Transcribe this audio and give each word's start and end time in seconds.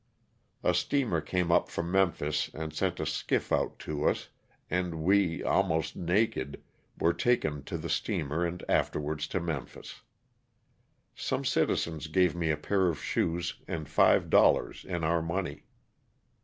A 0.63 0.73
steamer 0.73 1.21
came 1.21 1.51
up 1.51 1.69
from 1.69 1.91
Memphis 1.91 2.49
and 2.55 2.73
sent 2.73 2.99
a 2.99 3.05
skiff 3.05 3.51
out 3.51 3.77
to 3.81 4.09
us, 4.09 4.29
and 4.67 5.03
we, 5.03 5.43
almost 5.43 5.95
naked, 5.95 6.59
were 6.99 7.13
taken 7.13 7.63
to 7.65 7.77
the 7.77 7.87
steamer 7.87 8.43
and 8.43 8.65
after 8.67 8.99
wards 8.99 9.27
to 9.27 9.39
Memphis. 9.39 10.01
Some 11.13 11.45
citizens 11.45 12.07
gave 12.07 12.35
me 12.35 12.49
a 12.49 12.57
pair 12.57 12.87
of 12.87 12.97
shoes 12.99 13.61
and 13.67 13.87
five 13.87 14.31
dollars 14.31 14.85
in 14.85 15.03
our 15.03 15.21
money. 15.21 15.65